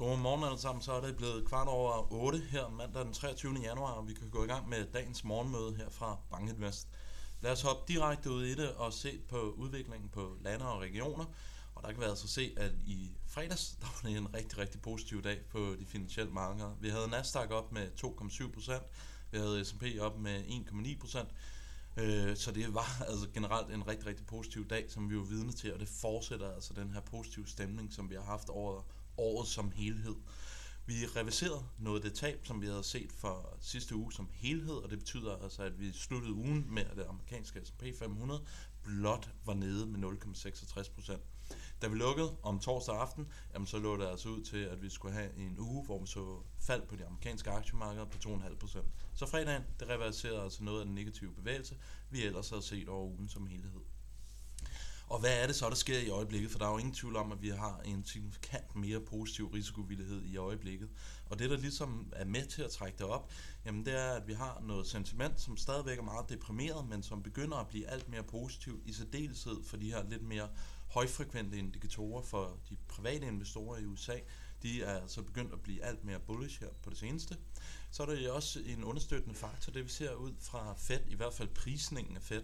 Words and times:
Godmorgen 0.00 0.44
alle 0.44 0.58
sammen, 0.58 0.82
så 0.82 0.92
er 0.92 1.00
det 1.00 1.16
blevet 1.16 1.44
kvart 1.48 1.68
over 1.68 2.12
8 2.12 2.38
her 2.38 2.68
mandag 2.68 3.04
den 3.04 3.12
23. 3.12 3.54
januar, 3.62 3.92
og 3.92 4.08
vi 4.08 4.14
kan 4.14 4.30
gå 4.30 4.44
i 4.44 4.46
gang 4.46 4.68
med 4.68 4.86
dagens 4.92 5.24
morgenmøde 5.24 5.74
her 5.76 5.90
fra 5.90 6.18
Bankinvest. 6.30 6.88
Lad 7.40 7.52
os 7.52 7.62
hoppe 7.62 7.92
direkte 7.92 8.30
ud 8.30 8.44
i 8.44 8.54
det 8.54 8.72
og 8.72 8.92
se 8.92 9.20
på 9.28 9.36
udviklingen 9.36 10.08
på 10.08 10.36
lande 10.40 10.68
og 10.68 10.80
regioner. 10.80 11.24
Og 11.74 11.82
der 11.82 11.92
kan 11.92 12.00
vi 12.00 12.04
altså 12.04 12.28
se, 12.28 12.54
at 12.56 12.72
i 12.86 13.10
fredags, 13.26 13.70
der 13.80 13.86
var 13.86 14.10
det 14.10 14.18
en 14.18 14.34
rigtig, 14.34 14.58
rigtig 14.58 14.82
positiv 14.82 15.22
dag 15.22 15.38
på 15.50 15.58
de 15.80 15.86
finansielle 15.86 16.32
markeder. 16.32 16.76
Vi 16.80 16.88
havde 16.88 17.08
Nasdaq 17.08 17.50
op 17.50 17.72
med 17.72 17.88
2,7%, 18.04 18.72
vi 19.30 19.38
havde 19.38 19.64
S&P 19.64 19.84
op 20.00 20.18
med 20.18 20.44
1,9%, 20.44 22.02
øh, 22.02 22.36
så 22.36 22.52
det 22.52 22.74
var 22.74 23.02
altså 23.10 23.26
generelt 23.34 23.74
en 23.74 23.88
rigtig, 23.88 24.06
rigtig 24.06 24.26
positiv 24.26 24.68
dag, 24.68 24.90
som 24.90 25.10
vi 25.10 25.16
var 25.16 25.24
vidne 25.24 25.52
til, 25.52 25.74
og 25.74 25.80
det 25.80 25.88
fortsætter 25.88 26.54
altså 26.54 26.74
den 26.74 26.90
her 26.90 27.00
positive 27.00 27.46
stemning, 27.46 27.92
som 27.92 28.10
vi 28.10 28.14
har 28.14 28.24
haft 28.24 28.48
over 28.48 28.82
året 29.20 29.48
som 29.48 29.70
helhed. 29.70 30.14
Vi 30.86 30.94
reviserede 31.16 31.64
noget 31.78 32.04
af 32.04 32.10
det 32.10 32.18
tab, 32.18 32.46
som 32.46 32.60
vi 32.60 32.66
havde 32.66 32.84
set 32.84 33.12
for 33.12 33.56
sidste 33.60 33.96
uge 33.96 34.12
som 34.12 34.28
helhed, 34.32 34.74
og 34.74 34.90
det 34.90 34.98
betyder 34.98 35.36
altså, 35.36 35.62
at 35.62 35.80
vi 35.80 35.92
sluttede 35.92 36.32
ugen 36.32 36.66
med, 36.74 36.82
at 36.82 36.96
det 36.96 37.06
amerikanske 37.08 37.60
S&P 37.64 37.84
500 37.98 38.44
blot 38.82 39.30
var 39.44 39.54
nede 39.54 39.86
med 39.86 40.08
0,66 40.08 40.94
procent. 40.94 41.22
Da 41.82 41.88
vi 41.88 41.96
lukkede 41.96 42.36
om 42.42 42.58
torsdag 42.58 42.96
aften, 42.96 43.28
jamen 43.54 43.66
så 43.66 43.78
lå 43.78 43.96
det 43.96 44.06
altså 44.06 44.28
ud 44.28 44.42
til, 44.42 44.56
at 44.56 44.82
vi 44.82 44.90
skulle 44.90 45.14
have 45.14 45.36
en 45.36 45.58
uge, 45.58 45.84
hvor 45.84 46.00
vi 46.00 46.06
så 46.06 46.42
fald 46.58 46.82
på 46.86 46.96
de 46.96 47.06
amerikanske 47.06 47.50
aktiemarkeder 47.50 48.04
på 48.04 48.18
2,5 48.28 48.56
procent. 48.56 48.86
Så 49.14 49.26
fredagen, 49.26 49.62
det 49.80 49.88
reverserede 49.88 50.42
altså 50.42 50.64
noget 50.64 50.80
af 50.80 50.86
den 50.86 50.94
negative 50.94 51.34
bevægelse, 51.34 51.76
vi 52.10 52.24
ellers 52.24 52.50
havde 52.50 52.62
set 52.62 52.88
over 52.88 53.06
ugen 53.06 53.28
som 53.28 53.46
helhed. 53.46 53.80
Og 55.10 55.20
hvad 55.20 55.42
er 55.42 55.46
det 55.46 55.56
så, 55.56 55.68
der 55.68 55.74
sker 55.74 55.98
i 55.98 56.08
øjeblikket? 56.08 56.50
For 56.50 56.58
der 56.58 56.66
er 56.66 56.70
jo 56.70 56.78
ingen 56.78 56.94
tvivl 56.94 57.16
om, 57.16 57.32
at 57.32 57.42
vi 57.42 57.48
har 57.48 57.80
en 57.84 58.04
signifikant 58.04 58.76
mere 58.76 59.00
positiv 59.00 59.46
risikovillighed 59.46 60.22
i 60.24 60.36
øjeblikket. 60.36 60.88
Og 61.26 61.38
det, 61.38 61.50
der 61.50 61.56
ligesom 61.56 62.12
er 62.12 62.24
med 62.24 62.46
til 62.46 62.62
at 62.62 62.70
trække 62.70 62.98
det 62.98 63.06
op, 63.06 63.30
jamen 63.64 63.84
det 63.86 64.00
er, 64.00 64.12
at 64.12 64.28
vi 64.28 64.32
har 64.32 64.62
noget 64.66 64.86
sentiment, 64.86 65.40
som 65.40 65.56
stadigvæk 65.56 65.98
er 65.98 66.02
meget 66.02 66.28
deprimeret, 66.28 66.88
men 66.88 67.02
som 67.02 67.22
begynder 67.22 67.56
at 67.56 67.68
blive 67.68 67.86
alt 67.86 68.08
mere 68.08 68.22
positiv, 68.22 68.82
i 68.84 68.92
særdeleshed 68.92 69.64
for 69.64 69.76
de 69.76 69.92
her 69.92 70.08
lidt 70.08 70.22
mere 70.22 70.48
højfrekvente 70.88 71.58
indikatorer 71.58 72.22
for 72.22 72.58
de 72.68 72.76
private 72.88 73.26
investorer 73.26 73.78
i 73.78 73.84
USA. 73.84 74.18
De 74.62 74.82
er 74.82 75.00
altså 75.00 75.22
begyndt 75.22 75.52
at 75.52 75.60
blive 75.60 75.84
alt 75.84 76.04
mere 76.04 76.20
bullish 76.20 76.60
her 76.60 76.68
på 76.82 76.90
det 76.90 76.98
seneste. 76.98 77.36
Så 77.90 78.02
er 78.02 78.06
der 78.06 78.32
også 78.32 78.60
en 78.66 78.84
understøttende 78.84 79.34
faktor, 79.34 79.72
det 79.72 79.84
vi 79.84 79.90
ser 79.90 80.14
ud 80.14 80.32
fra 80.40 80.74
Fed, 80.78 81.00
i 81.08 81.14
hvert 81.14 81.34
fald 81.34 81.48
prisningen 81.48 82.16
af 82.16 82.22
Fed, 82.22 82.42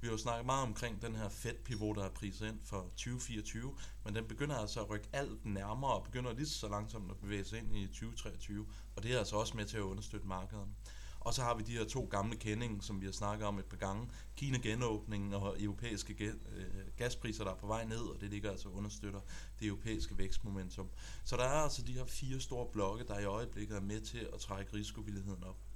vi 0.00 0.06
har 0.06 0.12
jo 0.12 0.18
snakket 0.18 0.46
meget 0.46 0.62
omkring 0.62 1.02
den 1.02 1.16
her 1.16 1.28
Fed-pivot, 1.28 1.96
der 1.96 2.04
er 2.04 2.10
priset 2.10 2.48
ind 2.48 2.60
for 2.64 2.82
2024, 2.82 3.74
men 4.04 4.14
den 4.14 4.24
begynder 4.24 4.56
altså 4.56 4.80
at 4.80 4.90
rykke 4.90 5.08
alt 5.12 5.44
nærmere 5.44 5.92
og 5.92 6.04
begynder 6.04 6.32
lige 6.32 6.46
så 6.46 6.68
langsomt 6.68 7.10
at 7.10 7.16
bevæge 7.16 7.44
sig 7.44 7.58
ind 7.58 7.76
i 7.76 7.86
2023, 7.86 8.66
og 8.96 9.02
det 9.02 9.14
er 9.14 9.18
altså 9.18 9.36
også 9.36 9.56
med 9.56 9.64
til 9.64 9.76
at 9.76 9.82
understøtte 9.82 10.26
markederne. 10.26 10.72
Og 11.20 11.34
så 11.34 11.42
har 11.42 11.54
vi 11.54 11.62
de 11.62 11.72
her 11.72 11.84
to 11.84 12.08
gamle 12.10 12.36
kendinge, 12.36 12.82
som 12.82 13.00
vi 13.00 13.06
har 13.06 13.12
snakket 13.12 13.46
om 13.46 13.58
et 13.58 13.64
par 13.64 13.76
gange. 13.76 14.10
Kina 14.36 14.58
genåbningen 14.58 15.34
og 15.34 15.62
europæiske 15.62 16.24
øh, 16.24 16.64
gaspriser, 16.96 17.44
der 17.44 17.50
er 17.50 17.56
på 17.56 17.66
vej 17.66 17.84
ned, 17.84 18.00
og 18.00 18.20
det 18.20 18.30
ligger 18.30 18.50
altså 18.50 18.68
understøtter 18.68 19.20
det 19.60 19.66
europæiske 19.66 20.18
vækstmomentum. 20.18 20.88
Så 21.24 21.36
der 21.36 21.44
er 21.44 21.62
altså 21.62 21.82
de 21.82 21.92
her 21.92 22.04
fire 22.04 22.40
store 22.40 22.66
blokke, 22.72 23.04
der 23.04 23.18
i 23.18 23.24
øjeblikket 23.24 23.76
er 23.76 23.80
med 23.80 24.00
til 24.00 24.28
at 24.32 24.40
trække 24.40 24.74
risikovilligheden 24.74 25.44
op. 25.44 25.67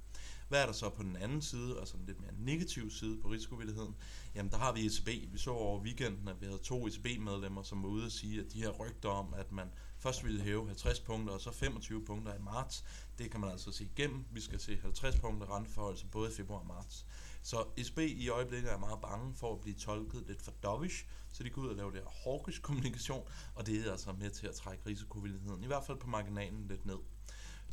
Hvad 0.53 0.61
er 0.61 0.65
der 0.65 0.73
så 0.73 0.89
på 0.89 1.03
den 1.03 1.15
anden 1.15 1.41
side, 1.41 1.79
altså 1.79 1.97
en 1.97 2.05
lidt 2.05 2.21
mere 2.21 2.31
negativ 2.37 2.91
side 2.91 3.17
på 3.21 3.27
risikovilligheden? 3.27 3.95
Jamen 4.35 4.51
der 4.51 4.57
har 4.57 4.71
vi 4.71 4.85
ECB. 4.85 5.33
Vi 5.33 5.37
så 5.37 5.51
over 5.51 5.81
weekenden, 5.81 6.27
at 6.27 6.41
vi 6.41 6.45
havde 6.45 6.57
to 6.57 6.87
ECB-medlemmer, 6.87 7.63
som 7.63 7.83
var 7.83 7.89
ude 7.89 8.05
og 8.05 8.11
sige, 8.11 8.39
at 8.39 8.45
de 8.53 8.61
her 8.61 8.69
rygter 8.69 9.09
om, 9.09 9.33
at 9.33 9.51
man 9.51 9.67
først 9.99 10.23
ville 10.23 10.41
hæve 10.41 10.67
50 10.67 10.99
punkter 10.99 11.33
og 11.33 11.41
så 11.41 11.51
25 11.51 12.05
punkter 12.05 12.35
i 12.35 12.39
marts, 12.39 12.83
det 13.17 13.31
kan 13.31 13.39
man 13.39 13.49
altså 13.49 13.71
se 13.71 13.83
igennem. 13.83 14.25
Vi 14.31 14.41
skal 14.41 14.59
se 14.59 14.77
50 14.81 15.19
punkter 15.19 15.55
renteforhold 15.55 15.97
både 16.11 16.31
i 16.31 16.33
februar 16.33 16.59
og 16.59 16.67
marts. 16.67 17.05
Så 17.43 17.65
ECB 17.77 17.99
i 17.99 18.29
øjeblikket 18.29 18.71
er 18.71 18.77
meget 18.77 19.01
bange 19.01 19.35
for 19.35 19.53
at 19.53 19.61
blive 19.61 19.75
tolket 19.75 20.23
lidt 20.27 20.41
for 20.41 20.51
dovish, 20.51 21.05
så 21.31 21.43
de 21.43 21.49
går 21.49 21.61
ud 21.61 21.67
og 21.67 21.75
laver 21.75 21.91
det 21.91 22.01
her 22.01 22.31
hawkish 22.31 22.61
kommunikation, 22.61 23.27
og 23.55 23.65
det 23.65 23.87
er 23.87 23.91
altså 23.91 24.11
med 24.19 24.29
til 24.29 24.47
at 24.47 24.55
trække 24.55 24.83
risikovilligheden, 24.85 25.63
i 25.63 25.67
hvert 25.67 25.83
fald 25.85 25.97
på 25.97 26.07
marginalen 26.07 26.67
lidt 26.67 26.85
ned 26.85 26.97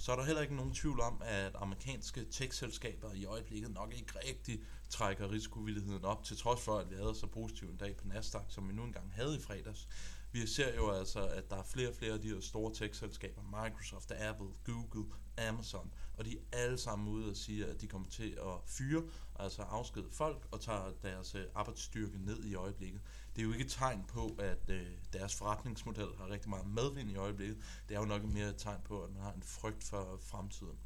så 0.00 0.12
er 0.12 0.16
der 0.16 0.24
heller 0.24 0.42
ikke 0.42 0.56
nogen 0.56 0.74
tvivl 0.74 1.00
om, 1.00 1.22
at 1.24 1.52
amerikanske 1.54 2.24
tech-selskaber 2.24 3.12
i 3.12 3.24
øjeblikket 3.24 3.70
nok 3.70 3.94
ikke 3.94 4.12
rigtig 4.28 4.60
trækker 4.88 5.30
risikovilligheden 5.30 6.04
op, 6.04 6.24
til 6.24 6.36
trods 6.36 6.60
for, 6.60 6.78
at 6.78 6.90
vi 6.90 6.94
havde 6.94 7.14
så 7.14 7.26
positiv 7.26 7.68
en 7.68 7.76
dag 7.76 7.96
på 7.96 8.06
Nasdaq, 8.06 8.42
som 8.48 8.68
vi 8.68 8.74
nu 8.74 8.84
engang 8.84 9.12
havde 9.14 9.36
i 9.36 9.40
fredags. 9.40 9.88
Vi 10.32 10.46
ser 10.46 10.74
jo 10.74 10.91
altså, 10.91 11.26
at 11.26 11.50
der 11.50 11.56
er 11.56 11.62
flere 11.62 11.88
og 11.88 11.94
flere 11.94 12.12
af 12.12 12.20
de 12.20 12.28
her 12.28 12.41
store 12.41 12.74
tech-selskaber, 12.74 13.42
Microsoft, 13.42 14.12
Apple, 14.12 14.46
Google, 14.64 15.12
Amazon, 15.48 15.92
og 16.18 16.24
de 16.24 16.36
er 16.36 16.56
alle 16.58 16.78
sammen 16.78 17.08
ude 17.08 17.30
og 17.30 17.36
sige, 17.36 17.66
at 17.66 17.80
de 17.80 17.86
kommer 17.86 18.08
til 18.08 18.30
at 18.30 18.54
fyre, 18.66 19.02
altså 19.38 19.62
afskede 19.62 20.08
folk 20.10 20.48
og 20.50 20.60
tager 20.60 20.92
deres 21.02 21.34
øh, 21.34 21.44
arbejdsstyrke 21.54 22.18
ned 22.18 22.44
i 22.44 22.54
øjeblikket. 22.54 23.00
Det 23.36 23.42
er 23.42 23.46
jo 23.46 23.52
ikke 23.52 23.64
et 23.64 23.70
tegn 23.70 24.04
på, 24.08 24.36
at 24.38 24.70
øh, 24.70 24.86
deres 25.12 25.34
forretningsmodel 25.34 26.08
har 26.18 26.30
rigtig 26.30 26.50
meget 26.50 26.66
medvind 26.66 27.10
i 27.10 27.16
øjeblikket. 27.16 27.58
Det 27.88 27.94
er 27.94 28.00
jo 28.00 28.06
nok 28.06 28.24
mere 28.24 28.48
et 28.48 28.58
tegn 28.58 28.80
på, 28.84 29.02
at 29.02 29.10
man 29.10 29.22
har 29.22 29.32
en 29.32 29.42
frygt 29.42 29.84
for 29.84 30.18
fremtiden. 30.22 30.78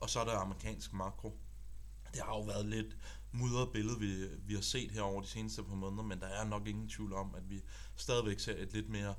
Og 0.00 0.10
så 0.10 0.20
er 0.20 0.24
der 0.24 0.36
amerikansk 0.38 0.92
makro. 0.92 1.38
Det 2.16 2.24
har 2.24 2.34
jo 2.34 2.42
været 2.42 2.66
lidt 2.66 2.96
mudret 3.32 3.72
billede, 3.72 3.98
vi, 4.00 4.26
vi 4.46 4.54
har 4.54 4.60
set 4.60 4.90
her 4.90 5.02
over 5.02 5.22
de 5.22 5.26
seneste 5.26 5.62
par 5.62 5.74
måneder, 5.74 6.02
men 6.02 6.20
der 6.20 6.26
er 6.26 6.44
nok 6.44 6.66
ingen 6.66 6.88
tvivl 6.88 7.12
om, 7.12 7.34
at 7.34 7.50
vi 7.50 7.62
stadigvæk 7.96 8.40
ser 8.40 8.56
et 8.56 8.72
lidt 8.72 8.88
mere 8.88 9.14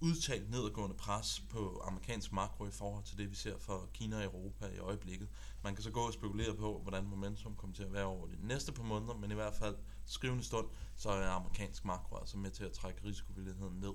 udtalt 0.00 0.50
nedadgående 0.50 0.96
pres 0.96 1.42
på 1.50 1.82
amerikansk 1.84 2.32
makro 2.32 2.66
i 2.66 2.70
forhold 2.70 3.04
til 3.04 3.18
det, 3.18 3.30
vi 3.30 3.34
ser 3.34 3.58
for 3.58 3.88
Kina 3.94 4.16
og 4.16 4.24
Europa 4.24 4.66
i 4.66 4.78
øjeblikket. 4.78 5.28
Man 5.62 5.74
kan 5.74 5.84
så 5.84 5.90
gå 5.90 6.00
og 6.00 6.12
spekulere 6.12 6.54
på, 6.56 6.80
hvordan 6.82 7.04
momentum 7.04 7.56
kommer 7.56 7.76
til 7.76 7.82
at 7.82 7.92
være 7.92 8.04
over 8.04 8.26
de 8.26 8.46
næste 8.46 8.72
par 8.72 8.82
måneder, 8.82 9.14
men 9.14 9.30
i 9.30 9.34
hvert 9.34 9.54
fald 9.54 9.76
skrivende 10.06 10.44
stund, 10.44 10.66
så 10.96 11.10
er 11.10 11.28
amerikansk 11.28 11.84
makro 11.84 12.16
altså 12.16 12.38
med 12.38 12.50
til 12.50 12.64
at 12.64 12.72
trække 12.72 13.04
risikovilligheden 13.04 13.80
ned. 13.80 13.92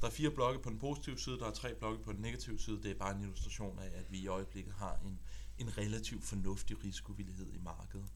Der 0.00 0.06
er 0.06 0.10
fire 0.10 0.30
blokke 0.30 0.62
på 0.62 0.70
den 0.70 0.78
positive 0.78 1.18
side, 1.18 1.38
der 1.38 1.46
er 1.46 1.52
tre 1.52 1.74
blokke 1.74 2.04
på 2.04 2.12
den 2.12 2.20
negative 2.20 2.58
side. 2.58 2.82
Det 2.82 2.90
er 2.90 2.94
bare 2.94 3.14
en 3.16 3.22
illustration 3.22 3.78
af, 3.78 3.90
at 3.94 4.12
vi 4.12 4.18
i 4.18 4.26
øjeblikket 4.26 4.72
har 4.72 5.00
en, 5.04 5.20
en 5.60 5.78
relativt 5.78 6.24
fornuftig 6.24 6.84
risikovillighed 6.84 7.52
i 7.52 7.58
markedet. 7.58 8.06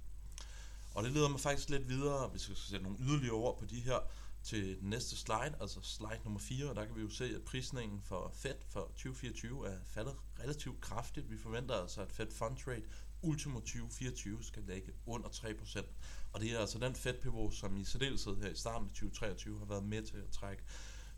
Og 0.94 1.05
det 1.05 1.12
leder 1.12 1.28
mig 1.28 1.41
faktisk 1.41 1.71
lidt 1.71 1.88
videre, 1.88 2.28
hvis 2.28 2.49
jeg 2.49 2.56
skal 2.56 2.71
sætte 2.71 2.84
nogle 2.84 2.99
yderligere 3.00 3.34
ord 3.34 3.59
på 3.59 3.65
de 3.65 3.81
her, 3.81 3.99
til 4.43 4.81
den 4.81 4.91
næste 4.91 5.16
slide, 5.16 5.56
altså 5.60 5.81
slide 5.83 6.21
nummer 6.25 6.41
4, 6.41 6.71
og 6.71 6.77
der 6.77 6.84
kan 6.84 6.97
vi 6.97 7.00
jo 7.00 7.10
se, 7.10 7.25
at 7.25 7.43
prisningen 7.43 8.03
for 8.03 8.31
Fed 8.34 8.54
for 8.69 8.81
2024 8.81 9.69
er 9.69 9.78
faldet 9.84 10.16
relativt 10.41 10.81
kraftigt. 10.81 11.31
Vi 11.31 11.38
forventer 11.38 11.75
altså, 11.75 12.00
at 12.03 12.12
Fed 12.12 12.31
Fund 12.31 12.56
Rate 12.66 12.87
ultimo 13.22 13.60
2024 13.60 14.44
skal 14.44 14.62
lægge 14.62 14.93
under 15.06 15.28
3%. 15.28 15.84
Og 16.33 16.41
det 16.41 16.53
er 16.53 16.59
altså 16.59 16.78
den 16.78 16.94
Fed 16.94 17.15
pivot, 17.22 17.54
som 17.54 17.77
i 17.77 17.84
særdeleshed 17.84 18.37
her 18.37 18.49
i 18.49 18.54
starten 18.54 18.88
af 18.88 18.94
2023 18.94 19.59
har 19.59 19.66
været 19.66 19.84
med 19.84 20.03
til 20.03 20.16
at 20.16 20.31
trække 20.31 20.62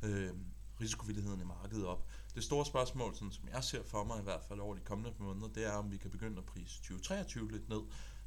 øh, 0.03 0.31
risikovilligheden 0.81 1.41
i 1.41 1.45
markedet 1.45 1.87
op. 1.87 2.07
Det 2.37 2.45
store 2.45 2.67
spørgsmål, 2.67 3.15
sådan 3.15 3.33
som 3.33 3.49
jeg 3.49 3.65
ser 3.65 3.83
for 3.83 4.05
mig 4.05 4.21
i 4.21 4.23
hvert 4.23 4.45
fald 4.49 4.61
over 4.61 4.75
de 4.75 4.81
kommende 4.81 5.13
måneder, 5.19 5.49
det 5.49 5.67
er, 5.67 5.73
om 5.73 5.91
vi 5.91 5.97
kan 5.97 6.11
begynde 6.11 6.39
at 6.39 6.45
prise 6.45 6.77
2023 6.77 7.53
lidt 7.53 7.69
ned. 7.69 7.81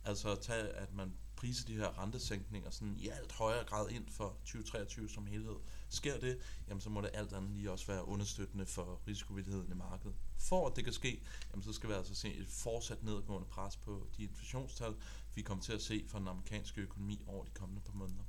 Altså 0.06 0.32
at 0.32 0.40
tage, 0.40 0.68
at 0.68 0.94
man 0.94 1.14
priser 1.36 1.66
de 1.66 1.74
her 1.74 2.04
rentesænkninger 2.04 2.70
sådan 2.70 2.96
i 2.98 3.08
alt 3.08 3.32
højere 3.32 3.64
grad 3.64 3.90
ind 3.90 4.10
for 4.10 4.38
2023 4.46 5.10
som 5.10 5.28
helhed. 5.28 5.56
Sker 5.90 6.20
det, 6.20 6.40
jamen 6.68 6.82
så 6.82 6.90
må 6.90 7.02
det 7.02 7.10
alt 7.14 7.34
andet 7.34 7.52
lige 7.52 7.72
også 7.72 7.88
være 7.88 8.08
understøttende 8.08 8.66
for 8.66 9.02
risikovilligheden 9.08 9.72
i 9.72 9.76
markedet. 9.76 10.16
For 10.38 10.68
at 10.68 10.76
det 10.76 10.84
kan 10.84 10.94
ske, 10.94 11.24
jamen 11.52 11.64
så 11.64 11.74
skal 11.74 11.90
vi 11.90 11.94
altså 11.94 12.16
se 12.16 12.34
et 12.34 12.48
fortsat 12.48 13.04
nedgående 13.04 13.48
pres 13.48 13.78
på 13.78 14.08
de 14.18 14.24
inflationstal, 14.24 14.96
vi 15.36 15.42
kommer 15.42 15.64
til 15.64 15.74
at 15.74 15.82
se 15.82 16.06
for 16.08 16.20
den 16.20 16.28
amerikanske 16.28 16.82
økonomi 16.82 17.24
over 17.28 17.44
de 17.44 17.52
kommende 17.52 17.82
par 17.82 17.94
måneder. 17.94 18.24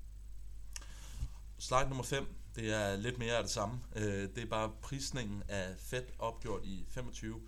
Slide 1.61 1.89
nummer 1.89 2.05
5, 2.05 2.27
det 2.57 2.75
er 2.75 2.97
lidt 2.97 3.19
mere 3.19 3.37
af 3.37 3.43
det 3.43 3.53
samme. 3.53 3.81
Øh, 3.97 4.29
det 4.35 4.39
er 4.39 4.47
bare 4.47 4.73
prisningen 4.83 5.43
af 5.49 5.75
Fed 5.79 6.03
opgjort 6.19 6.65
i 6.65 6.85
25 6.89 7.41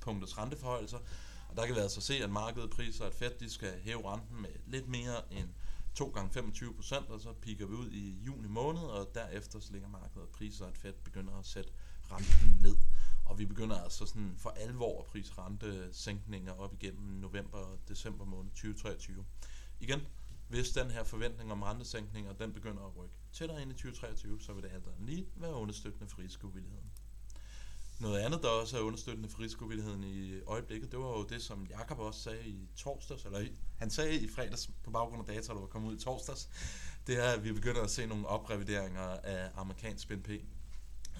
punkters 0.00 0.38
renteforhøjelser, 0.38 0.98
og 1.48 1.56
der 1.56 1.66
kan 1.66 1.74
vi 1.74 1.80
altså 1.80 2.00
se, 2.00 2.14
at 2.14 2.30
markedet 2.30 2.70
priser, 2.70 3.04
at 3.04 3.14
Fed 3.14 3.30
de 3.40 3.50
skal 3.50 3.80
hæve 3.80 4.12
renten 4.12 4.42
med 4.42 4.50
lidt 4.66 4.88
mere 4.88 5.32
end 5.32 5.48
2 5.94 6.08
gange 6.08 6.30
25 6.30 6.74
procent, 6.74 7.10
og 7.10 7.20
så 7.20 7.32
piker 7.32 7.66
vi 7.66 7.74
ud 7.74 7.90
i 7.90 8.22
juni 8.26 8.48
måned, 8.48 8.82
og 8.82 9.10
derefter 9.14 9.60
så 9.60 9.72
ligger 9.72 9.88
markedet 9.88 10.28
priser, 10.28 10.66
at 10.66 10.78
Fed 10.78 10.92
begynder 10.92 11.38
at 11.38 11.46
sætte 11.46 11.70
renten 12.12 12.58
ned. 12.62 12.76
Og 13.24 13.38
vi 13.38 13.46
begynder 13.46 13.80
altså 13.82 14.06
sådan 14.06 14.34
for 14.38 14.50
alvor 14.50 15.00
at 15.00 15.06
prise 15.06 15.32
rentesænkninger 15.38 16.52
op 16.52 16.74
igennem 16.74 17.20
november 17.20 17.58
og 17.58 17.78
december 17.88 18.24
måned 18.24 18.50
2023. 18.50 19.24
Igen, 19.80 20.00
hvis 20.50 20.70
den 20.70 20.90
her 20.90 21.04
forventning 21.04 21.52
om 21.52 21.62
rentesænkninger, 21.62 22.32
den 22.32 22.52
begynder 22.52 22.82
at 22.82 22.96
rykke 22.96 23.14
tættere 23.32 23.62
ind 23.62 23.70
i 23.70 23.74
2023, 23.74 24.40
så 24.40 24.52
vil 24.52 24.62
det 24.62 24.70
alt 24.70 24.84
lige 24.98 25.26
være 25.36 25.54
understøttende 25.54 26.08
for 26.08 26.18
risikovilligheden. 26.18 26.90
Noget 28.00 28.18
andet, 28.18 28.42
der 28.42 28.48
også 28.48 28.78
er 28.78 28.82
understøttende 28.82 29.28
for 29.28 29.40
risikovilligheden 29.40 30.04
i 30.04 30.40
øjeblikket, 30.46 30.90
det 30.90 30.98
var 30.98 31.18
jo 31.18 31.24
det, 31.24 31.42
som 31.42 31.66
Jakob 31.66 31.98
også 31.98 32.20
sagde 32.20 32.48
i 32.48 32.68
torsdags, 32.76 33.24
eller 33.24 33.46
han 33.78 33.90
sagde 33.90 34.20
i 34.20 34.28
fredags 34.28 34.70
på 34.84 34.90
baggrund 34.90 35.28
af 35.28 35.34
data, 35.34 35.52
der 35.52 35.60
var 35.60 35.66
kommet 35.66 35.90
ud 35.90 35.96
i 35.96 36.00
torsdags, 36.00 36.48
det 37.06 37.18
er, 37.18 37.32
at 37.32 37.44
vi 37.44 37.52
begynder 37.52 37.82
at 37.82 37.90
se 37.90 38.06
nogle 38.06 38.26
oprevideringer 38.26 39.02
af 39.02 39.50
amerikansk 39.54 40.08
BNP 40.08 40.28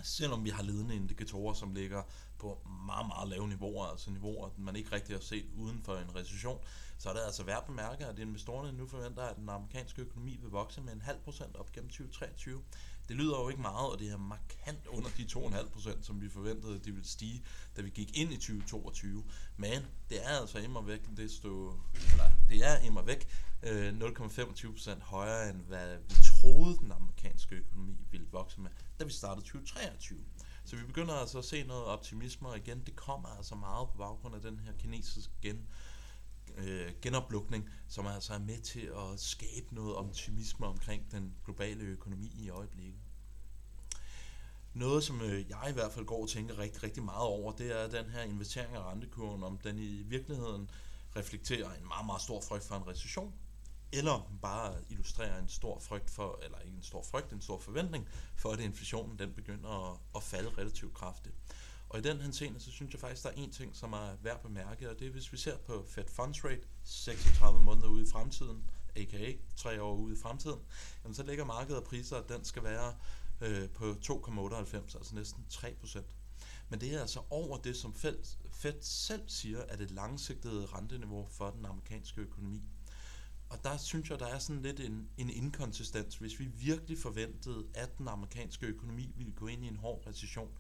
selvom 0.03 0.45
vi 0.45 0.51
har 0.51 0.63
ledende 0.63 0.95
indikatorer, 0.97 1.55
som 1.55 1.75
ligger 1.75 2.03
på 2.39 2.59
meget, 2.87 3.07
meget 3.07 3.29
lave 3.29 3.49
niveauer, 3.49 3.87
altså 3.87 4.11
niveauer, 4.11 4.51
man 4.59 4.77
ikke 4.77 4.93
rigtig 4.93 5.15
har 5.17 5.21
set 5.21 5.47
uden 5.57 5.83
for 5.83 5.97
en 5.97 6.17
recession, 6.17 6.59
så 6.99 7.09
er 7.09 7.13
det 7.13 7.21
altså 7.21 7.43
værd 7.43 7.59
at 7.59 7.65
bemærke, 7.65 8.07
at 8.07 8.19
investorerne 8.19 8.79
nu 8.79 8.87
forventer, 8.87 9.23
at 9.23 9.37
den 9.37 9.49
amerikanske 9.49 10.03
økonomi 10.03 10.39
vil 10.43 10.51
vokse 10.51 10.81
med 10.81 10.93
en 10.93 11.01
halv 11.01 11.19
procent 11.19 11.57
op 11.57 11.73
gennem 11.73 11.91
2023. 11.91 12.63
Det 13.09 13.17
lyder 13.19 13.41
jo 13.41 13.49
ikke 13.49 13.63
meget, 13.63 13.91
og 13.93 13.99
det 13.99 14.11
er 14.11 14.17
markant 14.17 14.87
under 14.87 15.11
de 15.17 15.23
2,5 15.23 15.69
procent, 15.69 16.07
som 16.07 16.21
vi 16.21 16.29
forventede, 16.29 16.79
de 16.79 16.93
ville 16.93 17.09
stige, 17.09 17.43
da 17.77 17.83
vi 17.83 17.91
gik 17.91 18.17
ind 18.17 18.33
i 18.33 18.37
2022. 18.37 19.25
Men 19.57 19.87
det 20.11 20.25
er 20.25 20.29
altså 20.41 20.59
immer 20.59 20.83
væk, 20.83 21.01
det, 21.17 21.31
stod, 21.31 21.73
eller, 22.13 22.25
det 22.49 22.67
er 22.67 22.79
immer 22.79 23.03
væk 23.03 23.29
øh, 23.63 23.99
0,25 23.99 24.73
procent 24.73 25.03
højere, 25.03 25.51
end 25.51 25.61
hvad 25.61 25.97
vi 26.09 26.15
troede, 26.41 26.77
den 26.77 26.93
amerikanske 26.93 27.55
økonomi 27.55 27.97
ville 28.11 28.27
vokse 28.33 28.61
med, 28.61 28.71
da 28.99 29.05
vi 29.05 29.13
startede 29.13 29.47
2023. 29.47 30.19
Så 30.65 30.77
vi 30.77 30.85
begynder 30.85 31.15
altså 31.15 31.39
at 31.39 31.45
se 31.45 31.63
noget 31.63 31.85
optimisme, 31.85 32.49
og 32.49 32.57
igen, 32.57 32.83
det 32.87 32.97
kommer 32.97 33.29
altså 33.29 33.55
meget 33.55 33.89
på 33.89 33.97
baggrund 33.99 34.35
af 34.35 34.41
den 34.41 34.59
her 34.59 34.73
kinesiske 34.79 35.33
gen, 35.43 35.67
øh, 36.57 36.93
genoplukning, 37.03 37.71
som 37.89 38.07
altså 38.07 38.35
er 38.35 38.39
med 38.39 38.61
til 38.61 38.81
at 38.81 39.21
skabe 39.21 39.75
noget 39.75 39.95
optimisme 39.95 40.67
omkring 40.67 41.13
den 41.13 41.35
globale 41.45 41.85
økonomi 41.85 42.33
i 42.39 42.51
øjeblikket. 42.51 43.01
Noget, 44.75 45.05
som 45.05 45.21
øh, 45.21 45.51
jeg 45.51 45.67
i 45.71 45.73
hvert 45.73 45.93
fald 45.93 46.07
går 46.07 46.23
og 46.23 46.29
tænker 46.29 46.59
rigtig, 46.59 46.83
rigtig 46.83 47.03
meget 47.03 47.29
over, 47.29 47.53
det 47.53 47.83
er 47.83 47.89
den 47.89 48.11
her 48.11 48.23
investering 48.23 48.77
af 48.77 48.83
rentekurven, 48.83 49.43
om 49.43 49.59
den 49.59 49.79
i 49.79 50.03
virkeligheden 50.03 50.71
reflekterer 51.17 51.75
en 51.75 51.87
meget, 51.89 52.07
meget 52.07 52.23
stor 52.23 52.41
frygt 52.41 52.65
for 52.65 52.75
en 52.75 52.87
recession, 52.89 53.35
eller 53.93 54.33
bare 54.43 54.75
illustrerer 54.91 55.39
en 55.39 55.49
stor 55.49 55.79
frygt 55.79 56.11
for, 56.11 56.39
eller 56.43 56.59
ikke 56.59 56.77
en 56.77 56.83
stor 56.83 57.03
frygt, 57.03 57.33
en 57.33 57.41
stor 57.41 57.59
forventning 57.59 58.09
for, 58.37 58.53
at 58.53 58.61
inflationen 58.61 59.19
den 59.19 59.33
begynder 59.33 59.93
at, 59.93 59.99
at 60.17 60.23
falde 60.23 60.51
relativt 60.59 60.95
kraftigt. 60.95 61.35
Og 61.89 61.99
i 61.99 62.03
den 62.03 62.21
henseende, 62.21 62.61
så 62.61 62.71
synes 62.71 62.93
jeg 62.93 63.01
faktisk, 63.01 63.23
der 63.23 63.29
er 63.29 63.35
en 63.35 63.51
ting, 63.51 63.77
som 63.77 63.93
er 63.93 64.17
værd 64.23 64.35
at 64.35 64.41
bemærke, 64.41 64.91
og 64.91 64.99
det 64.99 65.07
er, 65.07 65.11
hvis 65.11 65.33
vi 65.33 65.37
ser 65.37 65.57
på 65.57 65.85
Fed 65.89 66.05
Funds 66.09 66.45
Rate 66.45 66.63
36 66.85 67.63
måneder 67.63 67.89
ude 67.89 68.03
i 68.03 68.07
fremtiden, 68.07 68.65
aka 68.97 69.33
3 69.57 69.83
år 69.83 69.95
ude 69.95 70.15
i 70.15 70.17
fremtiden, 70.17 70.61
jamen 71.05 71.15
så 71.15 71.23
ligger 71.23 71.45
markedet 71.45 71.77
og 71.77 71.85
priser, 71.85 72.17
at 72.17 72.29
den 72.29 72.45
skal 72.45 72.63
være 72.63 72.95
øh, 73.41 73.69
på 73.69 73.91
2,98, 73.91 74.77
altså 74.77 75.15
næsten 75.15 75.45
3%. 75.53 76.03
Men 76.69 76.81
det 76.81 76.95
er 76.95 77.01
altså 77.01 77.21
over 77.31 77.59
det, 77.59 77.77
som 77.77 77.95
Fed, 77.95 78.19
Fed 78.53 78.75
selv 78.81 79.23
siger, 79.29 79.59
er 79.59 79.77
det 79.77 79.91
langsigtede 79.91 80.67
renteniveau 80.67 81.27
for 81.31 81.51
den 81.51 81.65
amerikanske 81.65 82.21
økonomi. 82.21 82.63
Og 83.51 83.65
der 83.65 83.77
synes 83.77 84.11
jeg, 84.11 84.19
der 84.19 84.27
er 84.27 84.39
sådan 84.39 84.63
lidt 84.63 84.81
en, 84.81 85.09
en 85.17 85.31
inkonsistens. 85.31 86.17
Hvis 86.17 86.41
vi 86.41 86.45
virkelig 86.45 86.99
forventede, 86.99 87.67
at 87.75 87.99
den 87.99 88.09
amerikanske 88.09 88.67
økonomi 88.67 89.13
ville 89.17 89.33
gå 89.33 89.47
ind 89.47 89.65
i 89.65 89.69
en 89.69 89.77
hård 89.77 90.07
recession, 90.07 90.51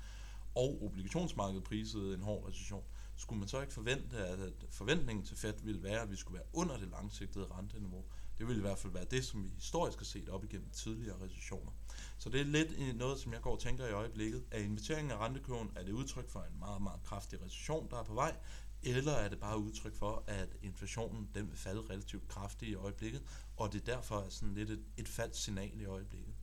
og 0.54 0.82
obligationsmarkedet 0.82 1.64
prisede 1.64 2.14
en 2.14 2.20
hård 2.20 2.48
recession, 2.48 2.84
skulle 3.16 3.38
man 3.38 3.48
så 3.48 3.60
ikke 3.60 3.72
forvente, 3.72 4.16
at 4.16 4.66
forventningen 4.70 5.24
til 5.24 5.36
Fed 5.36 5.54
ville 5.62 5.82
være, 5.82 6.00
at 6.00 6.10
vi 6.10 6.16
skulle 6.16 6.34
være 6.34 6.46
under 6.52 6.78
det 6.78 6.88
langsigtede 6.88 7.44
renteniveau. 7.44 8.04
Det 8.38 8.46
ville 8.46 8.60
i 8.60 8.62
hvert 8.62 8.78
fald 8.78 8.92
være 8.92 9.04
det, 9.04 9.24
som 9.24 9.44
vi 9.44 9.48
historisk 9.48 9.98
har 9.98 10.04
set 10.04 10.28
op 10.28 10.44
igennem 10.44 10.70
tidligere 10.70 11.24
recessioner. 11.24 11.72
Så 12.18 12.28
det 12.28 12.40
er 12.40 12.44
lidt 12.44 12.96
noget, 12.96 13.20
som 13.20 13.32
jeg 13.32 13.40
går 13.40 13.52
og 13.52 13.60
tænker 13.60 13.86
i 13.86 13.92
øjeblikket. 13.92 14.44
Er 14.50 14.58
investeringen 14.58 15.10
af 15.10 15.16
rentekurven, 15.16 15.70
er 15.76 15.82
det 15.82 15.92
udtryk 15.92 16.28
for 16.28 16.40
en 16.40 16.58
meget, 16.58 16.82
meget 16.82 17.02
kraftig 17.02 17.42
recession, 17.42 17.90
der 17.90 17.98
er 17.98 18.04
på 18.04 18.14
vej, 18.14 18.36
eller 18.82 19.12
er 19.12 19.28
det 19.28 19.40
bare 19.40 19.58
udtryk 19.58 19.94
for, 19.94 20.24
at 20.26 20.48
inflationen 20.62 21.30
den 21.34 21.50
vil 21.50 21.56
falde 21.56 21.82
relativt 21.90 22.28
kraftigt 22.28 22.70
i 22.70 22.74
øjeblikket, 22.74 23.22
og 23.56 23.72
det 23.72 23.80
er 23.80 23.94
derfor 23.94 24.26
sådan 24.28 24.54
lidt 24.54 24.70
et, 24.70 24.84
et 24.96 25.08
falsk 25.08 25.44
signal 25.44 25.80
i 25.80 25.84
øjeblikket. 25.84 26.34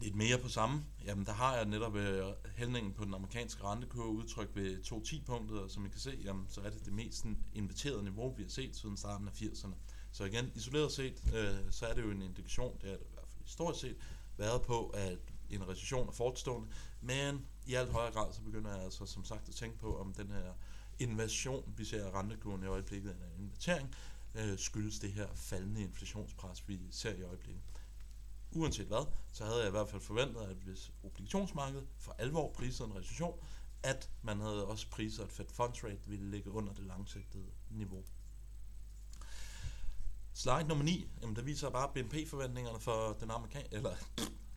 Lidt 0.00 0.14
mere 0.14 0.38
på 0.38 0.48
samme, 0.48 0.84
jamen 1.04 1.26
der 1.26 1.32
har 1.32 1.56
jeg 1.56 1.64
netop 1.64 1.96
øh, 1.96 2.24
hældningen 2.56 2.92
på 2.92 3.04
den 3.04 3.14
amerikanske 3.14 3.64
rentekurve 3.64 4.08
udtryk 4.08 4.50
ved 4.54 4.78
2-10-punktet, 4.92 5.60
og 5.60 5.70
som 5.70 5.86
I 5.86 5.88
kan 5.88 6.00
se, 6.00 6.18
jamen, 6.24 6.46
så 6.48 6.60
er 6.60 6.70
det 6.70 6.84
det 6.84 6.92
mest 6.92 7.26
inverterede 7.54 8.02
niveau, 8.02 8.34
vi 8.34 8.42
har 8.42 8.50
set 8.50 8.76
siden 8.76 8.96
starten 8.96 9.28
af 9.28 9.32
80'erne. 9.32 9.74
Så 10.12 10.24
igen, 10.24 10.52
isoleret 10.54 10.92
set, 10.92 11.22
øh, 11.34 11.70
så 11.70 11.86
er 11.86 11.94
det 11.94 12.02
jo 12.02 12.10
en 12.10 12.22
indikation, 12.22 12.78
det 12.82 12.92
er 12.92 12.96
det 12.96 13.04
i 13.04 13.12
hvert 13.14 13.28
fald 13.28 13.44
historisk 13.44 13.80
set, 13.80 13.96
været 14.36 14.62
på, 14.62 14.86
at 14.86 15.18
en 15.50 15.68
recession 15.68 16.08
er 16.08 16.12
forestående, 16.12 16.68
men 17.00 17.46
i 17.66 17.74
alt 17.74 17.90
højere 17.90 18.12
grad, 18.12 18.32
så 18.32 18.42
begynder 18.42 18.74
jeg 18.74 18.84
altså 18.84 19.06
som 19.06 19.24
sagt 19.24 19.48
at 19.48 19.54
tænke 19.54 19.78
på, 19.78 19.98
om 20.00 20.14
den 20.14 20.30
her 20.30 20.52
invasion, 20.98 21.74
vi 21.76 21.84
ser 21.84 22.06
af 22.06 22.14
rentekurven 22.14 22.62
i 22.62 22.66
øjeblikket, 22.66 23.10
en 23.10 23.42
invertering, 23.44 23.94
øh, 24.34 24.58
skyldes 24.58 24.98
det 24.98 25.12
her 25.12 25.28
faldende 25.34 25.82
inflationspres, 25.82 26.68
vi 26.68 26.80
ser 26.90 27.14
i 27.14 27.22
øjeblikket. 27.22 27.62
Uanset 28.50 28.86
hvad, 28.86 29.06
så 29.32 29.44
havde 29.44 29.58
jeg 29.58 29.68
i 29.68 29.70
hvert 29.70 29.88
fald 29.88 30.02
forventet, 30.02 30.40
at 30.40 30.56
hvis 30.56 30.92
obligationsmarkedet 31.04 31.86
for 31.98 32.16
alvor 32.18 32.52
prisede 32.52 32.88
en 32.88 32.96
recession, 32.96 33.40
at 33.82 34.10
man 34.22 34.40
havde 34.40 34.66
også 34.66 34.90
priser, 34.90 35.24
at 35.24 35.32
Fed 35.32 35.46
Funds 35.52 35.84
Rate 35.84 36.00
ville 36.06 36.30
ligge 36.30 36.50
under 36.50 36.72
det 36.72 36.84
langsigtede 36.84 37.46
niveau. 37.70 38.04
Slide 40.32 40.64
nummer 40.68 40.84
9, 40.84 41.10
jamen 41.22 41.36
der 41.36 41.42
viser 41.42 41.70
bare 41.70 41.92
BNP-forventningerne 41.94 42.80
for 42.80 43.16
den 43.20 43.30
amerikan 43.30 43.66
eller 43.72 43.96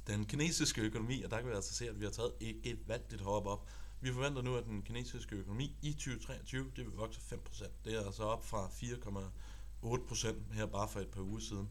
den 0.08 0.26
kinesiske 0.26 0.82
økonomi, 0.82 1.22
og 1.22 1.32
der 1.32 1.38
kan 1.38 1.50
vi 1.50 1.56
altså 1.56 1.74
se, 1.74 1.90
at 1.90 2.00
vi 2.00 2.06
har 2.06 2.12
taget 2.12 2.34
et 2.42 2.62
gevaldigt 2.64 3.22
hop 3.22 3.46
op. 3.46 3.68
Vi 4.02 4.14
forventer 4.14 4.42
nu, 4.42 4.56
at 4.56 4.66
den 4.66 4.82
kinesiske 4.82 5.36
økonomi 5.36 5.78
i 5.82 5.94
2023, 5.94 6.72
det 6.76 6.86
vil 6.86 6.94
vokse 6.94 7.20
5%. 7.20 7.70
Det 7.86 7.96
er 7.96 8.06
altså 8.06 8.24
op 8.24 8.46
fra 8.46 8.68
4,8% 8.68 10.54
her 10.54 10.66
bare 10.66 10.88
for 10.88 11.00
et 11.00 11.08
par 11.08 11.22
uger 11.22 11.40
siden. 11.40 11.70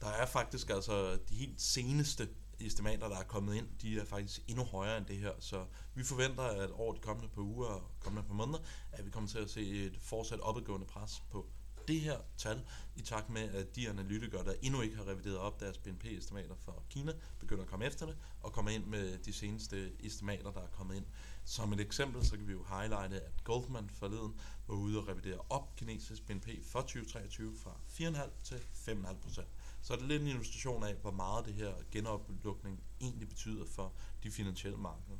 Der 0.00 0.08
er 0.08 0.26
faktisk 0.26 0.70
altså 0.70 1.18
de 1.28 1.34
helt 1.34 1.60
seneste 1.60 2.28
estimater, 2.60 3.08
der 3.08 3.16
er 3.16 3.24
kommet 3.24 3.54
ind, 3.54 3.66
de 3.82 4.00
er 4.00 4.04
faktisk 4.04 4.40
endnu 4.48 4.64
højere 4.64 4.98
end 4.98 5.06
det 5.06 5.16
her. 5.16 5.32
Så 5.38 5.66
vi 5.94 6.04
forventer, 6.04 6.42
at 6.42 6.70
over 6.70 6.94
de 6.94 7.00
kommende 7.00 7.28
par 7.28 7.42
uger 7.42 7.66
og 7.66 7.90
kommende 8.00 8.26
par 8.28 8.34
måneder, 8.34 8.58
at 8.92 9.06
vi 9.06 9.10
kommer 9.10 9.28
til 9.30 9.38
at 9.38 9.50
se 9.50 9.60
et 9.60 9.98
fortsat 10.00 10.40
opadgående 10.40 10.86
pres 10.86 11.22
på 11.30 11.46
det 11.88 12.00
her 12.00 12.18
tal, 12.36 12.62
i 12.96 13.02
takt 13.02 13.30
med, 13.30 13.54
at 13.54 13.76
de 13.76 13.88
analytikere, 13.88 14.44
der 14.44 14.54
endnu 14.62 14.80
ikke 14.80 14.96
har 14.96 15.08
revideret 15.08 15.38
op 15.38 15.60
deres 15.60 15.78
BNP-estimater 15.78 16.54
for 16.64 16.82
Kina, 16.90 17.12
begynder 17.40 17.62
at 17.62 17.70
komme 17.70 17.84
efter 17.84 18.06
det, 18.06 18.16
og 18.42 18.52
komme 18.52 18.74
ind 18.74 18.84
med 18.84 19.18
de 19.18 19.32
seneste 19.32 20.06
estimater, 20.06 20.50
der 20.50 20.60
er 20.60 20.66
kommet 20.66 20.96
ind. 20.96 21.04
Som 21.44 21.72
et 21.72 21.80
eksempel, 21.80 22.26
så 22.26 22.36
kan 22.36 22.46
vi 22.46 22.52
jo 22.52 22.64
highlighte, 22.68 23.20
at 23.20 23.44
Goldman 23.44 23.90
forleden 23.90 24.40
var 24.66 24.74
ude 24.74 24.98
og 24.98 25.08
revidere 25.08 25.38
op 25.50 25.76
kinesisk 25.76 26.26
BNP 26.26 26.48
for 26.64 26.80
2023 26.80 27.56
fra 27.56 27.80
4,5 27.88 28.30
til 28.44 28.60
5,5 28.88 29.14
procent. 29.22 29.48
Så 29.82 29.92
er 29.92 29.96
det 29.96 30.08
lidt 30.08 30.22
en 30.22 30.28
illustration 30.28 30.84
af, 30.84 30.94
hvor 30.94 31.10
meget 31.10 31.46
det 31.46 31.54
her 31.54 31.72
genoplukning 31.90 32.82
egentlig 33.00 33.28
betyder 33.28 33.64
for 33.66 33.92
de 34.22 34.30
finansielle 34.30 34.78
markeder. 34.78 35.18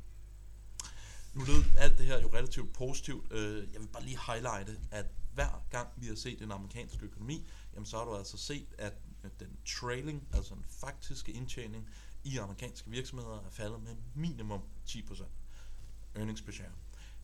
Nu 1.33 1.45
lød 1.45 1.63
alt 1.77 1.97
det 1.97 2.05
her 2.05 2.21
jo 2.21 2.29
relativt 2.33 2.73
positivt. 2.73 3.31
Øh, 3.31 3.73
jeg 3.73 3.81
vil 3.81 3.87
bare 3.87 4.03
lige 4.03 4.19
highlighte, 4.27 4.79
at 4.91 5.05
hver 5.39 5.63
gang 5.69 5.89
vi 5.95 6.07
har 6.07 6.15
set 6.15 6.39
den 6.39 6.51
amerikanske 6.51 7.05
økonomi, 7.05 7.47
jamen 7.73 7.85
så 7.85 7.97
har 7.97 8.05
du 8.05 8.15
altså 8.15 8.37
set, 8.37 8.67
at 8.77 8.93
den 9.39 9.57
trailing, 9.65 10.27
altså 10.33 10.55
den 10.55 10.65
faktiske 10.67 11.31
indtjening 11.31 11.89
i 12.23 12.37
amerikanske 12.37 12.89
virksomheder 12.89 13.45
er 13.45 13.49
faldet 13.49 13.83
med 13.83 13.95
minimum 14.15 14.61
10% 14.87 15.23
earnings 16.15 16.41
per 16.41 16.51
share. 16.51 16.71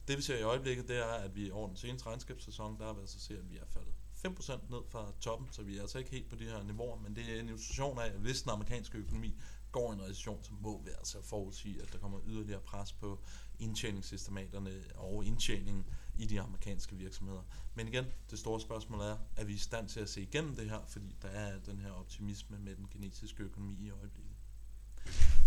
Det 0.07 0.17
vi 0.17 0.21
ser 0.21 0.37
i 0.37 0.41
øjeblikket, 0.41 0.87
det 0.87 0.97
er, 0.97 1.13
at 1.13 1.35
vi 1.35 1.51
over 1.51 1.67
den 1.67 1.77
seneste 1.77 2.05
regnskabssæson, 2.07 2.79
der 2.79 2.85
har 2.85 2.93
vi 2.93 3.01
altså 3.01 3.19
set, 3.19 3.37
at 3.37 3.49
vi 3.49 3.57
er 3.57 3.65
faldet 3.65 3.93
5% 4.25 4.71
ned 4.71 4.81
fra 4.89 5.11
toppen, 5.19 5.47
så 5.51 5.63
vi 5.63 5.77
er 5.77 5.81
altså 5.81 5.97
ikke 5.97 6.11
helt 6.11 6.29
på 6.29 6.35
de 6.35 6.43
her 6.43 6.63
niveauer, 6.63 6.99
men 6.99 7.15
det 7.15 7.35
er 7.35 7.39
en 7.39 7.45
illustration 7.45 7.99
af, 7.99 8.05
at 8.05 8.11
hvis 8.11 8.41
den 8.41 8.51
amerikanske 8.51 8.97
økonomi 8.97 9.35
går 9.71 9.91
i 9.91 9.95
en 9.95 10.01
recession, 10.01 10.43
så 10.43 10.51
må 10.61 10.81
vi 10.81 10.89
altså 10.89 11.21
forudsige, 11.21 11.81
at 11.81 11.93
der 11.93 11.99
kommer 11.99 12.19
yderligere 12.27 12.61
pres 12.61 12.93
på 12.93 13.19
indtjeningssystematerne 13.59 14.83
og 14.95 15.25
indtjeningen 15.25 15.85
i 16.17 16.25
de 16.25 16.41
amerikanske 16.41 16.95
virksomheder. 16.95 17.41
Men 17.75 17.87
igen, 17.87 18.05
det 18.31 18.39
store 18.39 18.61
spørgsmål 18.61 18.99
er, 18.99 19.17
er 19.35 19.43
vi 19.43 19.53
i 19.53 19.57
stand 19.57 19.89
til 19.89 19.99
at 19.99 20.09
se 20.09 20.21
igennem 20.21 20.55
det 20.55 20.69
her, 20.69 20.79
fordi 20.87 21.15
der 21.21 21.27
er 21.27 21.59
den 21.59 21.79
her 21.79 21.91
optimisme 21.91 22.59
med 22.59 22.75
den 22.75 22.87
kinesiske 22.87 23.43
økonomi 23.43 23.75
i 23.79 23.89
øjeblikket. 23.89 24.35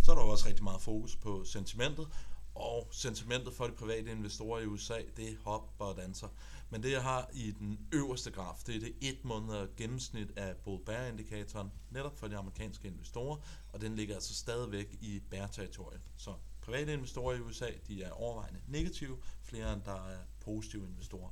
Så 0.02 0.12
er 0.12 0.16
der 0.16 0.22
også 0.22 0.46
rigtig 0.46 0.64
meget 0.64 0.80
fokus 0.80 1.16
på 1.16 1.44
sentimentet, 1.44 2.08
og 2.54 2.88
sentimentet 2.90 3.54
for 3.54 3.66
de 3.66 3.72
private 3.72 4.10
investorer 4.10 4.60
i 4.60 4.66
USA, 4.66 4.98
det 5.16 5.38
hopper 5.44 5.84
og 5.84 5.96
danser. 5.96 6.28
Men 6.70 6.82
det 6.82 6.92
jeg 6.92 7.02
har 7.02 7.30
i 7.32 7.50
den 7.50 7.88
øverste 7.92 8.30
graf, 8.30 8.62
det 8.66 8.76
er 8.76 8.80
det 8.80 8.94
et 9.00 9.24
måneder 9.24 9.66
gennemsnit 9.76 10.38
af 10.38 10.56
bull 10.56 10.84
bear 10.84 11.06
indikatoren 11.06 11.72
netop 11.90 12.18
for 12.18 12.28
de 12.28 12.36
amerikanske 12.36 12.88
investorer, 12.88 13.36
og 13.72 13.80
den 13.80 13.96
ligger 13.96 14.14
altså 14.14 14.34
stadigvæk 14.34 14.96
i 15.00 15.20
bear-territoriet. 15.30 16.00
Så 16.16 16.34
private 16.68 16.92
investorer 16.92 17.36
i 17.36 17.40
USA, 17.40 17.66
de 17.88 18.02
er 18.02 18.10
overvejende 18.10 18.60
negative, 18.66 19.18
flere 19.42 19.72
end 19.72 19.82
der 19.82 20.06
er 20.06 20.18
positive 20.40 20.86
investorer. 20.86 21.30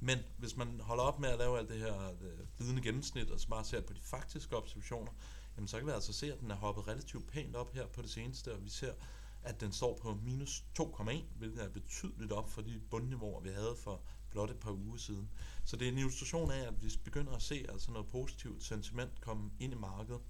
Men 0.00 0.18
hvis 0.38 0.56
man 0.56 0.80
holder 0.80 1.02
op 1.02 1.20
med 1.20 1.28
at 1.28 1.38
lave 1.38 1.58
alt 1.58 1.68
det 1.68 1.78
her 1.78 2.10
øh, 2.10 2.58
vidende 2.58 2.82
gennemsnit, 2.82 3.30
og 3.30 3.40
så 3.40 3.48
bare 3.48 3.64
ser 3.64 3.80
på 3.80 3.92
de 3.92 4.00
faktiske 4.00 4.56
observationer, 4.56 5.12
jamen 5.56 5.68
så 5.68 5.78
kan 5.78 5.86
vi 5.86 5.92
altså 5.92 6.12
se, 6.12 6.32
at 6.32 6.40
den 6.40 6.50
er 6.50 6.54
hoppet 6.54 6.88
relativt 6.88 7.26
pænt 7.26 7.56
op 7.56 7.74
her 7.74 7.86
på 7.86 8.02
det 8.02 8.10
seneste, 8.10 8.54
og 8.54 8.64
vi 8.64 8.68
ser, 8.68 8.92
at 9.42 9.60
den 9.60 9.72
står 9.72 9.98
på 10.02 10.18
minus 10.24 10.64
2,1, 10.80 11.12
hvilket 11.38 11.64
er 11.64 11.68
betydeligt 11.68 12.32
op 12.32 12.50
for 12.50 12.62
de 12.62 12.80
bundniveauer, 12.90 13.40
vi 13.40 13.48
havde 13.48 13.76
for 13.76 14.00
blot 14.30 14.50
et 14.50 14.58
par 14.58 14.72
uger 14.72 14.96
siden. 14.96 15.30
Så 15.64 15.76
det 15.76 15.88
er 15.88 15.92
en 15.92 15.98
illustration 15.98 16.50
af, 16.50 16.66
at 16.66 16.82
vi 16.82 16.92
begynder 17.04 17.32
at 17.32 17.42
se 17.42 17.66
altså 17.68 17.90
noget 17.90 18.08
positivt 18.08 18.64
sentiment 18.64 19.20
komme 19.20 19.50
ind 19.60 19.72
i 19.72 19.76
markedet. 19.76 20.20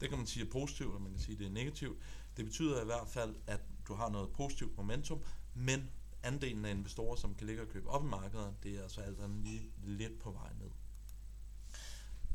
Det 0.00 0.08
kan 0.08 0.18
man 0.18 0.26
sige 0.26 0.46
er 0.46 0.50
positivt, 0.50 0.94
og 0.94 1.02
man 1.02 1.12
kan 1.12 1.20
sige, 1.20 1.32
at 1.32 1.38
det 1.38 1.46
er 1.46 1.50
negativt. 1.50 1.98
Det 2.36 2.44
betyder 2.44 2.82
i 2.82 2.84
hvert 2.84 3.08
fald, 3.08 3.34
at 3.46 3.60
du 3.90 3.94
har 3.94 4.08
noget 4.08 4.30
positivt 4.30 4.76
momentum, 4.76 5.22
men 5.54 5.90
andelen 6.22 6.64
af 6.64 6.70
investorer, 6.70 7.16
som 7.16 7.34
kan 7.34 7.46
ligge 7.46 7.62
og 7.62 7.68
købe 7.68 7.88
op 7.88 8.04
i 8.04 8.06
markedet, 8.06 8.54
det 8.62 8.78
er 8.78 8.82
altså 8.82 9.00
alt 9.00 9.20
andet 9.20 9.44
lige 9.44 9.72
lidt 9.82 10.18
på 10.18 10.30
vej 10.30 10.52
ned. 10.60 10.70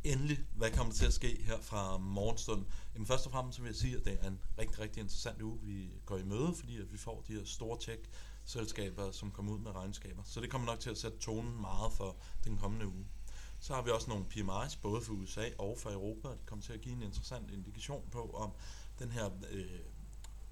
Endelig, 0.03 0.39
hvad 0.55 0.71
kommer 0.71 0.93
der 0.93 0.97
til 0.97 1.05
at 1.05 1.13
ske 1.13 1.43
her 1.43 1.59
fra 1.61 1.97
morgenstunden? 1.97 2.67
Jamen 2.93 3.07
først 3.07 3.25
og 3.25 3.31
fremmest 3.31 3.55
så 3.55 3.61
vil 3.61 3.69
jeg 3.69 3.75
sige, 3.75 3.97
at 3.97 4.05
det 4.05 4.17
er 4.21 4.27
en 4.27 4.39
rigtig, 4.59 4.79
rigtig 4.79 5.01
interessant 5.01 5.41
uge, 5.41 5.59
vi 5.61 5.89
går 6.05 6.17
i 6.17 6.23
møde, 6.23 6.55
fordi 6.55 6.81
at 6.81 6.93
vi 6.93 6.97
får 6.97 7.23
de 7.27 7.33
her 7.33 7.45
store 7.45 7.77
tech-selskaber, 7.79 9.11
som 9.11 9.31
kommer 9.31 9.53
ud 9.53 9.59
med 9.59 9.75
regnskaber. 9.75 10.23
Så 10.25 10.41
det 10.41 10.49
kommer 10.49 10.67
nok 10.67 10.79
til 10.79 10.89
at 10.89 10.97
sætte 10.97 11.17
tonen 11.17 11.61
meget 11.61 11.93
for 11.93 12.17
den 12.43 12.57
kommende 12.57 12.87
uge. 12.87 13.05
Så 13.59 13.73
har 13.73 13.81
vi 13.81 13.91
også 13.91 14.09
nogle 14.09 14.25
PMI's, 14.33 14.77
både 14.81 15.01
for 15.01 15.13
USA 15.13 15.49
og 15.57 15.77
for 15.79 15.91
Europa, 15.91 16.27
det 16.27 16.45
kommer 16.45 16.63
til 16.63 16.73
at 16.73 16.81
give 16.81 16.95
en 16.95 17.03
interessant 17.03 17.51
indikation 17.51 18.09
på, 18.11 18.29
om 18.29 18.51
den 18.99 19.11
her 19.11 19.29
øh, 19.51 19.79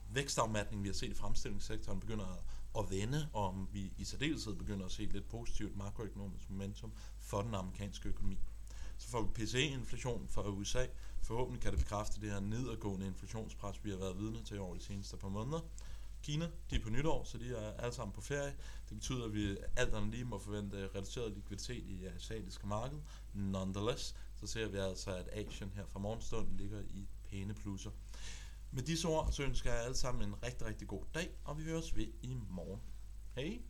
vækstafmatning, 0.10 0.84
vi 0.84 0.88
har 0.88 0.94
set 0.94 1.12
i 1.12 1.14
fremstillingssektoren, 1.14 2.00
begynder 2.00 2.44
at 2.80 2.90
vende, 2.90 3.30
og 3.34 3.48
om 3.48 3.70
vi 3.72 3.94
i 3.98 4.04
særdeleshed 4.04 4.56
begynder 4.56 4.86
at 4.86 4.92
se 4.92 5.06
lidt 5.06 5.30
positivt 5.30 5.78
makroøkonomisk 5.78 6.50
momentum 6.50 6.92
for 7.20 7.42
den 7.42 7.56
amerikanske 7.56 8.10
økonomi. 8.10 8.38
Så 8.98 9.08
får 9.08 9.22
vi 9.22 9.28
PCE-inflation 9.28 10.28
fra 10.28 10.50
USA. 10.50 10.86
Forhåbentlig 11.22 11.62
kan 11.62 11.72
det 11.72 11.80
bekræfte 11.80 12.22
det 12.22 12.32
her 12.32 12.40
nedadgående 12.40 13.08
inflationspres, 13.08 13.84
vi 13.84 13.90
har 13.90 13.98
været 13.98 14.18
vidne 14.18 14.44
til 14.44 14.60
over 14.60 14.76
de 14.76 14.84
seneste 14.84 15.18
par 15.18 15.30
måneder. 15.30 15.60
Kina, 16.24 16.50
de 16.70 16.76
er 16.76 16.80
på 16.80 16.90
nytår, 16.90 17.24
så 17.24 17.38
de 17.38 17.56
er 17.56 17.72
alle 17.72 17.94
sammen 17.94 18.14
på 18.14 18.22
ferie. 18.22 18.56
Det 18.90 18.98
betyder, 18.98 19.26
at 19.26 19.34
vi 19.34 19.58
alt 19.76 19.94
andet 19.94 20.12
lige 20.12 20.26
må 20.26 20.40
forvente 20.40 20.90
reduceret 20.96 21.32
likviditet 21.32 21.84
i 21.88 22.06
asiatiske 22.06 22.68
marked. 22.68 23.00
Nonetheless, 23.34 24.16
så 24.36 24.48
ser 24.48 24.68
vi 24.68 24.78
altså, 24.78 25.16
at 25.16 25.30
Asien 25.32 25.72
her 25.76 25.86
fra 25.86 26.00
morgenstunden 26.00 26.58
ligger 26.58 26.82
i 26.82 27.08
pæne 27.30 27.54
plusser. 27.54 27.92
Med 28.74 28.84
disse 28.84 29.08
ord, 29.08 29.32
så 29.32 29.44
ønsker 29.44 29.74
jeg 29.74 29.84
alle 29.84 29.96
sammen 29.96 30.30
en 30.30 30.44
rigtig, 30.44 30.68
rigtig 30.68 30.88
god 30.88 31.04
dag, 31.14 31.30
og 31.44 31.58
vi 31.58 31.64
høres 31.64 31.96
ved 31.96 32.08
i 32.22 32.38
morgen. 32.50 32.82
Hej! 33.36 33.62